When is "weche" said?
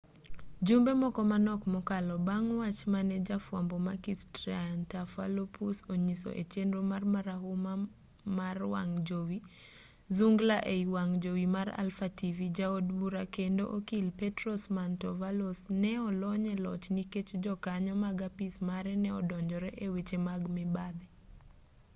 19.93-20.17